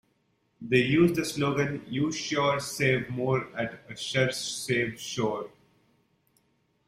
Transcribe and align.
They 0.59 0.79
used 0.79 1.13
the 1.15 1.23
slogan 1.23 1.85
You 1.87 2.11
sure 2.11 2.59
save 2.59 3.11
more 3.11 3.47
at 3.55 3.75
a 3.87 3.93
ShurSave 3.93 4.97
store. 4.97 5.51